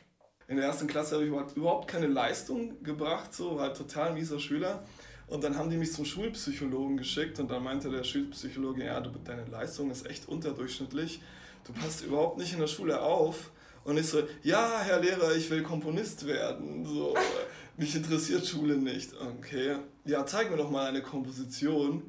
In 0.49 0.57
der 0.57 0.67
ersten 0.67 0.87
Klasse 0.87 1.17
habe 1.17 1.25
ich 1.25 1.57
überhaupt 1.57 1.89
keine 1.89 2.07
Leistung 2.07 2.83
gebracht, 2.83 3.35
so 3.35 3.57
war 3.57 3.65
halt 3.65 3.77
total 3.77 4.13
mieser 4.13 4.39
Schüler. 4.39 4.85
Und 5.27 5.43
dann 5.43 5.59
haben 5.59 5.71
die 5.71 5.77
mich 5.77 5.93
zum 5.93 6.05
Schulpsychologen 6.05 6.97
geschickt 6.97 7.41
und 7.41 7.51
dann 7.51 7.65
meinte 7.65 7.91
der 7.91 8.05
Schulpsychologe, 8.05 8.85
ja, 8.85 9.01
du, 9.01 9.11
deine 9.25 9.45
Leistung 9.45 9.91
ist 9.91 10.07
echt 10.09 10.29
unterdurchschnittlich, 10.29 11.21
du 11.65 11.73
passt 11.73 12.05
überhaupt 12.05 12.39
nicht 12.39 12.53
in 12.53 12.61
der 12.61 12.69
Schule 12.69 13.03
auf 13.03 13.51
und 13.87 13.99
ich 13.99 14.09
so, 14.09 14.21
ja, 14.43 14.81
Herr 14.81 15.01
Lehrer, 15.01 15.37
ich 15.37 15.49
will 15.49 15.63
Komponist 15.63 16.27
werden. 16.27 16.85
So, 16.85 17.15
mich 17.77 17.95
interessiert 17.95 18.45
Schule 18.45 18.77
nicht. 18.77 19.13
Okay, 19.15 19.77
ja, 20.05 20.27
zeig 20.27 20.51
mir 20.51 20.57
doch 20.57 20.71
mal 20.71 20.87
eine 20.87 21.03
Komposition. 21.03 22.03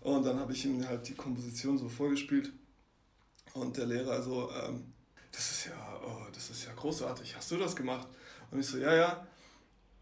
Und 0.00 0.26
dann 0.26 0.38
habe 0.38 0.52
ich 0.52 0.66
ihm 0.66 0.86
halt 0.86 1.08
die 1.08 1.14
Komposition 1.14 1.78
so 1.78 1.88
vorgespielt. 1.88 2.52
Und 3.54 3.78
der 3.78 3.86
Lehrer 3.86 4.22
so, 4.22 4.50
ähm, 4.50 4.92
das 5.32 5.50
ist 5.50 5.66
ja, 5.66 6.00
oh, 6.04 6.30
das 6.34 6.50
ist 6.50 6.66
ja 6.66 6.72
großartig. 6.74 7.34
Hast 7.34 7.50
du 7.50 7.56
das 7.56 7.74
gemacht? 7.74 8.06
Und 8.50 8.60
ich 8.60 8.66
so, 8.66 8.76
ja, 8.76 8.94
ja. 8.94 9.26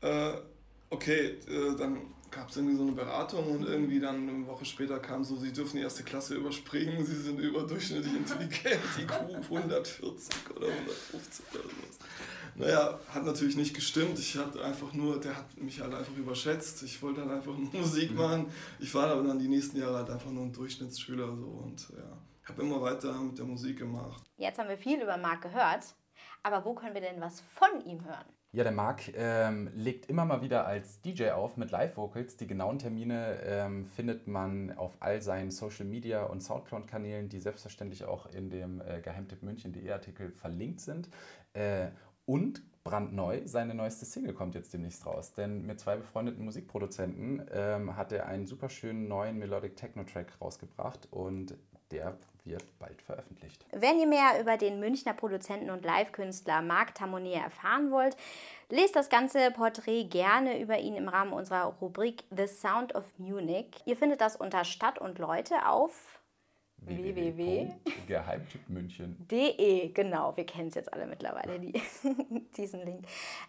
Äh, 0.01 0.37
okay, 0.91 1.39
äh, 1.47 1.77
dann 1.79 2.13
gab 2.35 2.49
es 2.51 2.57
irgendwie 2.57 2.77
so 2.77 2.83
eine 2.83 2.93
Beratung 2.93 3.51
und 3.53 3.65
irgendwie 3.65 4.01
dann 4.01 4.29
eine 4.29 4.47
Woche 4.47 4.65
später 4.65 4.99
kam 4.99 5.23
so, 5.25 5.37
Sie 5.37 5.53
dürfen 5.53 5.77
die 5.77 5.83
erste 5.83 6.03
Klasse 6.03 6.35
überspringen, 6.35 7.05
Sie 7.05 7.15
sind 7.17 7.39
überdurchschnittlich 7.39 8.15
intelligent, 8.15 8.81
IQ 8.99 9.11
140 9.51 10.35
oder 10.57 10.67
150 10.69 11.45
oder 11.55 11.63
sowas. 11.63 11.99
Naja, 12.57 13.01
hat 13.13 13.25
natürlich 13.25 13.57
nicht 13.57 13.75
gestimmt. 13.75 14.19
Ich 14.19 14.37
hatte 14.37 14.63
einfach 14.65 14.93
nur, 14.93 15.19
der 15.21 15.37
hat 15.37 15.57
mich 15.57 15.81
halt 15.81 15.93
einfach 15.93 16.17
überschätzt. 16.17 16.83
Ich 16.85 17.03
wollte 17.03 17.21
dann 17.21 17.31
einfach 17.31 17.57
nur 17.57 17.73
Musik 17.81 18.11
Mhm. 18.13 18.17
machen. 18.17 18.47
Ich 18.79 18.95
war 18.95 19.09
aber 19.09 19.23
dann 19.23 19.39
die 19.39 19.49
nächsten 19.49 19.79
Jahre 19.79 19.97
halt 19.99 20.11
einfach 20.11 20.31
nur 20.31 20.45
ein 20.45 20.53
Durchschnittsschüler 20.53 21.35
so 21.37 21.47
und 21.47 21.89
ja, 21.97 22.17
habe 22.49 22.63
immer 22.63 22.81
weiter 22.81 23.13
mit 23.21 23.39
der 23.39 23.45
Musik 23.45 23.79
gemacht. 23.79 24.23
Jetzt 24.37 24.59
haben 24.59 24.69
wir 24.69 24.79
viel 24.79 25.01
über 25.03 25.17
Marc 25.17 25.43
gehört, 25.43 25.85
aber 26.45 26.65
wo 26.65 26.75
können 26.75 26.95
wir 26.95 27.01
denn 27.01 27.21
was 27.21 27.41
von 27.41 27.85
ihm 27.87 28.05
hören? 28.05 28.27
Ja, 28.55 28.63
der 28.63 28.71
Marc 28.71 29.13
ähm, 29.17 29.69
legt 29.75 30.07
immer 30.09 30.25
mal 30.25 30.41
wieder 30.41 30.65
als 30.65 31.01
DJ 31.01 31.31
auf 31.31 31.57
mit 31.57 31.73
Live-Vocals. 31.73 32.37
Die 32.37 32.47
genauen 32.47 32.79
Termine 32.79 33.41
ähm, 33.43 33.85
findet 33.85 34.29
man 34.29 34.71
auf 34.79 34.97
all 35.01 35.21
seinen 35.23 35.51
Social-Media- 35.51 36.23
und 36.23 36.41
Soundcloud-Kanälen, 36.41 37.29
die 37.29 37.41
selbstverständlich 37.41 38.05
auch 38.05 38.27
in 38.33 38.51
dem 38.51 38.81
äh, 38.81 39.01
Geheimtipp 39.01 39.43
München.de 39.43 39.91
Artikel 39.91 40.31
verlinkt 40.31 40.83
sind. 40.83 41.09
Äh, 41.53 41.89
und 42.27 42.63
brandneu, 42.85 43.41
seine 43.45 43.75
neueste 43.75 44.05
Single 44.05 44.35
kommt 44.35 44.55
jetzt 44.55 44.73
demnächst 44.73 45.05
raus. 45.05 45.33
Denn 45.33 45.67
mit 45.67 45.81
zwei 45.81 45.97
befreundeten 45.97 46.45
Musikproduzenten 46.45 47.43
ähm, 47.51 47.97
hat 47.97 48.13
er 48.13 48.27
einen 48.27 48.47
super 48.47 48.69
schönen 48.69 49.09
neuen 49.09 49.37
Melodic 49.37 49.75
Techno-Track 49.75 50.41
rausgebracht 50.41 51.09
und 51.11 51.57
der 51.91 52.17
wird 52.45 52.79
bald 52.79 53.01
veröffentlicht. 53.03 53.65
Wenn 53.73 53.99
ihr 53.99 54.07
mehr 54.07 54.41
über 54.41 54.57
den 54.57 54.81
Münchner 54.81 55.15
Produzenten 55.15 55.71
und 55.71 55.85
Live-Künstler 55.85 56.63
Marc 56.63 56.95
Tamonier 56.95 57.39
erfahren 57.39 57.91
wollt, 57.91 58.17
lest 58.69 58.97
das 58.97 59.09
ganze 59.09 59.51
Porträt 59.51 60.05
gerne 60.05 60.61
über 60.61 60.79
ihn 60.79 60.95
im 60.95 61.09
Rahmen 61.09 61.33
unserer 61.33 61.65
Rubrik 61.81 62.25
The 62.31 62.47
Sound 62.47 62.95
of 62.95 63.05
Munich. 63.19 63.83
Ihr 63.87 63.97
findet 63.97 64.21
das 64.21 64.37
unter 64.37 64.65
Stadt 64.65 64.99
und 64.99 65.19
Leute 65.19 65.67
auf 65.67 66.21
www. 66.87 67.73
Geheimtipp 68.07 68.69
München. 68.69 69.17
De, 69.31 69.89
genau, 69.93 70.37
wir 70.37 70.45
kennen 70.45 70.69
es 70.69 70.75
jetzt 70.75 70.93
alle 70.93 71.07
mittlerweile, 71.07 71.59
die, 71.59 71.73
diesen 72.57 72.85
Link. 72.85 73.05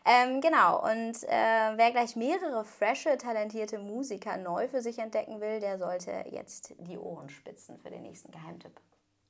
Ähm, 0.06 0.42
genau, 0.42 0.84
und 0.84 1.24
äh, 1.24 1.77
wer 1.77 1.92
gleich 1.92 2.15
mehrere 2.15 2.65
frische, 2.65 3.18
talentierte 3.18 3.80
Musiker 3.80 4.38
neu 4.38 4.68
für 4.68 4.82
sich 4.82 5.00
entdecken 5.00 5.42
will, 5.42 5.60
der 5.60 5.77
sollte 5.77 6.25
jetzt 6.32 6.75
die 6.80 6.98
Ohren 6.98 7.30
spitzen 7.30 7.77
für 7.80 7.89
den 7.89 8.04
nächsten 8.04 8.32
Geheimtipp. 8.32 8.80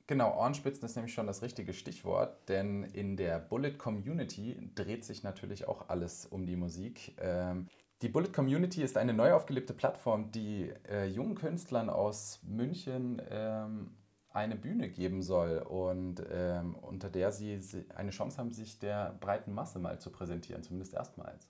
Genau, 0.08 0.38
Ohrenspitzen 0.38 0.84
ist 0.84 0.94
nämlich 0.94 1.14
schon 1.14 1.26
das 1.26 1.42
richtige 1.42 1.72
Stichwort, 1.72 2.48
denn 2.48 2.84
in 2.84 3.16
der 3.16 3.40
Bullet 3.40 3.72
Community 3.72 4.56
dreht 4.76 5.04
sich 5.04 5.24
natürlich 5.24 5.66
auch 5.66 5.88
alles 5.88 6.26
um 6.26 6.46
die 6.46 6.54
Musik. 6.54 7.16
Ähm, 7.20 7.66
die 8.02 8.08
Bullet 8.08 8.32
Community 8.32 8.82
ist 8.82 8.96
eine 8.98 9.12
neu 9.14 9.32
aufgelebte 9.32 9.72
Plattform, 9.74 10.30
die 10.30 10.72
äh, 10.88 11.06
jungen 11.06 11.34
Künstlern 11.34 11.88
aus 11.88 12.40
München 12.42 13.22
ähm, 13.30 13.96
eine 14.30 14.54
Bühne 14.56 14.90
geben 14.90 15.22
soll 15.22 15.58
und 15.58 16.22
ähm, 16.30 16.74
unter 16.74 17.08
der 17.08 17.32
sie 17.32 17.58
si- 17.58 17.86
eine 17.94 18.10
Chance 18.10 18.36
haben, 18.36 18.50
sich 18.52 18.78
der 18.78 19.16
breiten 19.20 19.54
Masse 19.54 19.78
mal 19.78 19.98
zu 19.98 20.10
präsentieren, 20.12 20.62
zumindest 20.62 20.92
erstmals. 20.92 21.48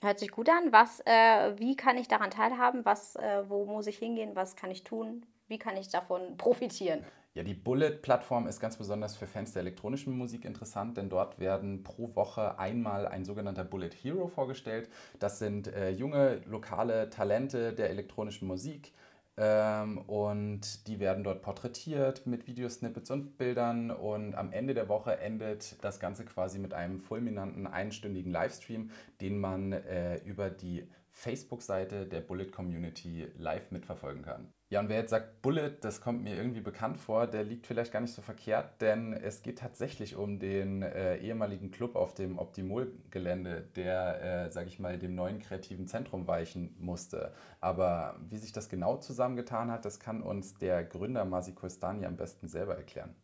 Hört 0.00 0.18
sich 0.18 0.32
gut 0.32 0.48
an. 0.48 0.72
Was, 0.72 1.00
äh, 1.06 1.56
wie 1.58 1.76
kann 1.76 1.96
ich 1.98 2.08
daran 2.08 2.30
teilhaben? 2.30 2.84
Was, 2.84 3.14
äh, 3.16 3.48
wo 3.48 3.64
muss 3.64 3.86
ich 3.86 3.96
hingehen? 3.98 4.34
Was 4.34 4.56
kann 4.56 4.70
ich 4.72 4.82
tun? 4.84 5.24
Wie 5.46 5.58
kann 5.58 5.76
ich 5.76 5.88
davon 5.88 6.36
profitieren? 6.36 7.04
Ja, 7.34 7.44
die 7.44 7.54
Bullet-Plattform 7.54 8.48
ist 8.48 8.58
ganz 8.58 8.76
besonders 8.76 9.16
für 9.16 9.28
Fans 9.28 9.52
der 9.52 9.62
elektronischen 9.62 10.18
Musik 10.18 10.44
interessant, 10.44 10.96
denn 10.96 11.08
dort 11.08 11.38
werden 11.38 11.84
pro 11.84 12.16
Woche 12.16 12.58
einmal 12.58 13.06
ein 13.06 13.24
sogenannter 13.24 13.62
Bullet 13.62 13.90
Hero 13.90 14.26
vorgestellt. 14.26 14.88
Das 15.20 15.38
sind 15.38 15.68
äh, 15.68 15.90
junge, 15.90 16.42
lokale 16.46 17.08
Talente 17.08 17.72
der 17.72 17.90
elektronischen 17.90 18.48
Musik. 18.48 18.92
Ähm, 19.36 19.98
und 19.98 20.88
die 20.88 20.98
werden 20.98 21.22
dort 21.22 21.42
porträtiert 21.42 22.26
mit 22.26 22.48
Videosnippets 22.48 23.12
und 23.12 23.38
Bildern. 23.38 23.92
Und 23.92 24.34
am 24.34 24.52
Ende 24.52 24.74
der 24.74 24.88
Woche 24.88 25.18
endet 25.18 25.82
das 25.84 26.00
Ganze 26.00 26.24
quasi 26.24 26.58
mit 26.58 26.74
einem 26.74 27.00
fulminanten 27.00 27.68
einstündigen 27.68 28.32
Livestream, 28.32 28.90
den 29.20 29.38
man 29.38 29.72
äh, 29.72 30.16
über 30.24 30.50
die 30.50 30.88
Facebook-Seite 31.12 32.06
der 32.06 32.22
Bullet 32.22 32.50
Community 32.50 33.28
live 33.38 33.70
mitverfolgen 33.70 34.22
kann. 34.22 34.52
Ja, 34.72 34.78
und 34.78 34.88
wer 34.88 34.98
jetzt 34.98 35.10
sagt, 35.10 35.42
Bullet, 35.42 35.78
das 35.80 36.00
kommt 36.00 36.22
mir 36.22 36.36
irgendwie 36.36 36.60
bekannt 36.60 36.96
vor, 36.96 37.26
der 37.26 37.42
liegt 37.42 37.66
vielleicht 37.66 37.92
gar 37.92 38.00
nicht 38.00 38.14
so 38.14 38.22
verkehrt, 38.22 38.80
denn 38.80 39.12
es 39.12 39.42
geht 39.42 39.58
tatsächlich 39.58 40.14
um 40.14 40.38
den 40.38 40.82
äh, 40.82 41.16
ehemaligen 41.16 41.72
Club 41.72 41.96
auf 41.96 42.14
dem 42.14 42.38
Optimol-Gelände, 42.38 43.62
der, 43.74 44.46
äh, 44.46 44.52
sage 44.52 44.68
ich 44.68 44.78
mal, 44.78 44.96
dem 44.96 45.16
neuen 45.16 45.40
kreativen 45.40 45.88
Zentrum 45.88 46.28
weichen 46.28 46.76
musste. 46.78 47.32
Aber 47.60 48.20
wie 48.28 48.38
sich 48.38 48.52
das 48.52 48.68
genau 48.68 48.96
zusammengetan 48.98 49.72
hat, 49.72 49.84
das 49.84 49.98
kann 49.98 50.22
uns 50.22 50.54
der 50.54 50.84
Gründer 50.84 51.24
Masi 51.24 51.52
Kostani 51.52 52.06
am 52.06 52.16
besten 52.16 52.46
selber 52.46 52.76
erklären. 52.76 53.16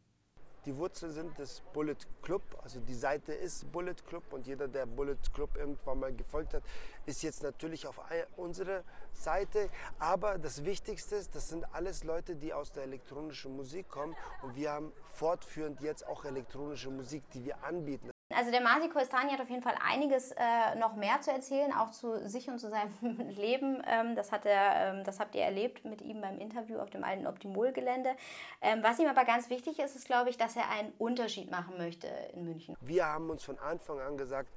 Die 0.66 0.76
Wurzeln 0.76 1.12
sind 1.12 1.38
des 1.38 1.62
Bullet 1.72 1.96
Club, 2.22 2.42
also 2.60 2.80
die 2.80 2.94
Seite 2.94 3.32
ist 3.32 3.70
Bullet 3.70 3.94
Club 4.08 4.24
und 4.32 4.48
jeder, 4.48 4.66
der 4.66 4.84
Bullet 4.84 5.16
Club 5.32 5.56
irgendwann 5.56 6.00
mal 6.00 6.12
gefolgt 6.12 6.54
hat, 6.54 6.64
ist 7.06 7.22
jetzt 7.22 7.44
natürlich 7.44 7.86
auf 7.86 8.00
ei- 8.10 8.26
unsere 8.36 8.82
Seite. 9.12 9.70
Aber 10.00 10.38
das 10.38 10.64
Wichtigste 10.64 11.14
ist, 11.14 11.36
das 11.36 11.48
sind 11.50 11.64
alles 11.72 12.02
Leute, 12.02 12.34
die 12.34 12.52
aus 12.52 12.72
der 12.72 12.82
elektronischen 12.82 13.54
Musik 13.56 13.88
kommen 13.88 14.16
und 14.42 14.56
wir 14.56 14.72
haben 14.72 14.92
fortführend 15.12 15.80
jetzt 15.82 16.04
auch 16.04 16.24
elektronische 16.24 16.90
Musik, 16.90 17.22
die 17.30 17.44
wir 17.44 17.62
anbieten. 17.62 18.10
Also 18.34 18.50
der 18.50 18.60
Masi 18.60 18.88
Koestani 18.88 19.30
hat 19.30 19.40
auf 19.40 19.50
jeden 19.50 19.62
Fall 19.62 19.76
einiges 19.80 20.32
äh, 20.32 20.74
noch 20.76 20.96
mehr 20.96 21.20
zu 21.20 21.30
erzählen, 21.30 21.72
auch 21.72 21.92
zu 21.92 22.28
sich 22.28 22.48
und 22.48 22.58
zu 22.58 22.68
seinem 22.68 22.90
Leben. 23.30 23.80
Ähm, 23.86 24.16
das, 24.16 24.32
hat 24.32 24.44
er, 24.46 24.94
ähm, 24.94 25.04
das 25.04 25.20
habt 25.20 25.36
ihr 25.36 25.42
erlebt 25.42 25.84
mit 25.84 26.02
ihm 26.02 26.20
beim 26.20 26.38
Interview 26.38 26.78
auf 26.78 26.90
dem 26.90 27.04
alten 27.04 27.26
Optimol-Gelände. 27.28 28.16
Ähm, 28.60 28.82
was 28.82 28.98
ihm 28.98 29.06
aber 29.06 29.24
ganz 29.24 29.48
wichtig 29.48 29.78
ist, 29.78 29.94
ist, 29.94 30.06
glaube 30.06 30.30
ich, 30.30 30.36
dass 30.36 30.56
er 30.56 30.68
einen 30.70 30.92
Unterschied 30.98 31.52
machen 31.52 31.78
möchte 31.78 32.08
in 32.32 32.44
München. 32.44 32.76
Wir 32.80 33.06
haben 33.06 33.30
uns 33.30 33.44
von 33.44 33.58
Anfang 33.60 34.00
an 34.00 34.16
gesagt, 34.16 34.48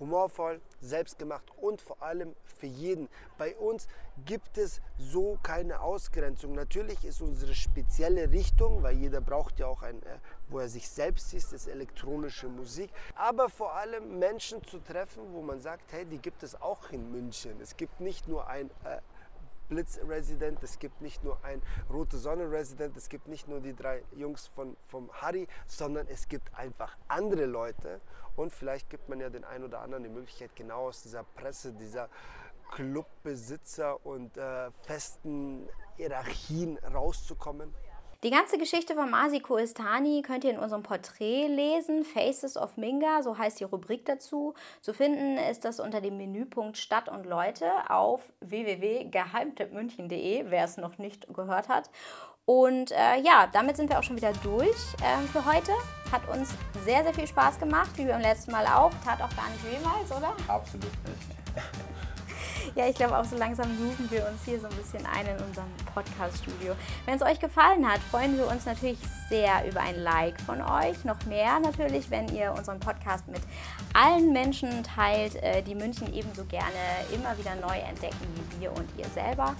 humorvoll, 0.00 0.60
selbstgemacht 0.80 1.44
und 1.58 1.80
vor 1.80 2.02
allem 2.02 2.34
für 2.44 2.66
jeden. 2.66 3.08
Bei 3.38 3.54
uns 3.56 3.86
gibt 4.24 4.58
es 4.58 4.80
so 4.98 5.38
keine 5.42 5.80
Ausgrenzung. 5.80 6.54
Natürlich 6.54 7.04
ist 7.04 7.20
unsere 7.20 7.54
spezielle 7.54 8.30
Richtung, 8.30 8.82
weil 8.82 8.96
jeder 8.96 9.20
braucht 9.20 9.58
ja 9.58 9.66
auch 9.66 9.82
ein, 9.82 10.02
äh, 10.02 10.18
wo 10.48 10.58
er 10.58 10.68
sich 10.68 10.88
selbst 10.88 11.32
ist, 11.34 11.52
ist 11.52 11.68
elektronische 11.68 12.48
Musik. 12.48 12.90
Aber 13.14 13.48
vor 13.48 13.74
allem 13.74 14.18
Menschen 14.18 14.64
zu 14.64 14.78
treffen, 14.78 15.22
wo 15.32 15.42
man 15.42 15.60
sagt, 15.60 15.92
hey, 15.92 16.04
die 16.04 16.18
gibt 16.18 16.42
es 16.42 16.60
auch 16.60 16.90
in 16.90 17.12
München. 17.12 17.60
Es 17.60 17.76
gibt 17.76 18.00
nicht 18.00 18.26
nur 18.26 18.48
ein 18.48 18.70
äh, 18.84 18.98
Blitz-Resident, 19.70 20.62
es 20.62 20.78
gibt 20.78 21.00
nicht 21.00 21.24
nur 21.24 21.42
ein 21.44 21.62
Rote 21.88 22.18
Sonne-Resident, 22.18 22.96
es 22.96 23.08
gibt 23.08 23.28
nicht 23.28 23.48
nur 23.48 23.60
die 23.60 23.74
drei 23.74 24.02
Jungs 24.12 24.48
von, 24.48 24.76
vom 24.88 25.10
Harry, 25.12 25.48
sondern 25.66 26.06
es 26.08 26.28
gibt 26.28 26.54
einfach 26.54 26.96
andere 27.08 27.46
Leute. 27.46 28.00
Und 28.36 28.52
vielleicht 28.52 28.90
gibt 28.90 29.08
man 29.08 29.20
ja 29.20 29.30
den 29.30 29.44
einen 29.44 29.64
oder 29.64 29.80
anderen 29.80 30.02
die 30.02 30.10
Möglichkeit, 30.10 30.50
genau 30.54 30.88
aus 30.88 31.02
dieser 31.02 31.24
Presse, 31.24 31.72
dieser 31.72 32.08
Clubbesitzer 32.72 34.04
und 34.04 34.36
äh, 34.36 34.70
festen 34.82 35.68
Hierarchien 35.96 36.78
rauszukommen. 36.78 37.72
Die 38.22 38.30
ganze 38.30 38.58
Geschichte 38.58 38.94
von 38.94 39.08
Masi 39.08 39.40
Koestani 39.40 40.20
könnt 40.20 40.44
ihr 40.44 40.50
in 40.50 40.58
unserem 40.58 40.82
Porträt 40.82 41.46
lesen, 41.46 42.04
Faces 42.04 42.58
of 42.58 42.76
Minga, 42.76 43.22
so 43.22 43.38
heißt 43.38 43.60
die 43.60 43.64
Rubrik 43.64 44.04
dazu. 44.04 44.52
Zu 44.82 44.92
finden 44.92 45.38
ist 45.38 45.64
das 45.64 45.80
unter 45.80 46.02
dem 46.02 46.18
Menüpunkt 46.18 46.76
Stadt 46.76 47.08
und 47.08 47.24
Leute 47.24 47.64
auf 47.88 48.30
www.geheimtippmünchen.de, 48.40 50.50
wer 50.50 50.64
es 50.64 50.76
noch 50.76 50.98
nicht 50.98 51.32
gehört 51.32 51.70
hat. 51.70 51.88
Und 52.44 52.90
äh, 52.90 53.16
ja, 53.22 53.48
damit 53.50 53.78
sind 53.78 53.88
wir 53.88 53.98
auch 53.98 54.02
schon 54.02 54.16
wieder 54.16 54.34
durch 54.42 54.76
ähm, 55.02 55.26
für 55.28 55.46
heute. 55.46 55.72
Hat 56.12 56.28
uns 56.28 56.54
sehr, 56.84 57.02
sehr 57.02 57.14
viel 57.14 57.26
Spaß 57.26 57.58
gemacht, 57.58 57.96
wie 57.96 58.04
beim 58.04 58.20
letzten 58.20 58.52
Mal 58.52 58.66
auch. 58.66 58.92
Tat 59.02 59.22
auch 59.22 59.34
gar 59.34 59.48
nicht 59.48 59.64
wehmals, 59.64 60.12
oder? 60.12 60.36
Absolut 60.46 60.92
nicht. 61.06 61.30
Ja, 62.74 62.86
ich 62.86 62.94
glaube 62.94 63.16
auch 63.16 63.24
so 63.24 63.36
langsam 63.36 63.66
suchen 63.76 64.10
wir 64.10 64.26
uns 64.28 64.44
hier 64.44 64.60
so 64.60 64.66
ein 64.66 64.76
bisschen 64.76 65.04
ein 65.06 65.26
in 65.26 65.44
unserem 65.44 65.68
Podcast-Studio. 65.94 66.74
Wenn 67.06 67.16
es 67.16 67.22
euch 67.22 67.40
gefallen 67.40 67.88
hat, 67.88 68.00
freuen 68.10 68.36
wir 68.36 68.46
uns 68.46 68.66
natürlich 68.66 68.98
sehr 69.28 69.66
über 69.68 69.80
ein 69.80 70.02
Like 70.02 70.40
von 70.40 70.60
euch. 70.62 71.04
Noch 71.04 71.22
mehr 71.26 71.58
natürlich, 71.60 72.10
wenn 72.10 72.28
ihr 72.34 72.52
unseren 72.52 72.80
Podcast 72.80 73.26
mit 73.28 73.42
allen 73.92 74.32
Menschen 74.32 74.82
teilt, 74.84 75.36
äh, 75.42 75.62
die 75.62 75.74
München 75.74 76.12
ebenso 76.12 76.44
gerne 76.44 76.70
immer 77.12 77.36
wieder 77.38 77.54
neu 77.56 77.78
entdecken 77.78 78.26
wie 78.34 78.60
wir 78.60 78.72
und 78.72 78.88
ihr 78.96 79.06
selber. 79.06 79.54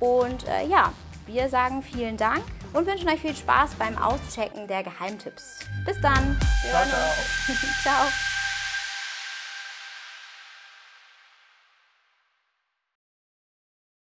Und 0.00 0.46
äh, 0.48 0.66
ja, 0.66 0.92
wir 1.26 1.48
sagen 1.48 1.82
vielen 1.82 2.16
Dank 2.16 2.42
und 2.72 2.86
wünschen 2.86 3.08
euch 3.08 3.20
viel 3.20 3.34
Spaß 3.34 3.74
beim 3.74 3.96
Auschecken 3.96 4.66
der 4.66 4.82
Geheimtipps. 4.82 5.60
Bis 5.84 6.00
dann. 6.00 6.38
Wir 6.62 6.80
uns. 6.80 7.82
ciao. 7.82 8.06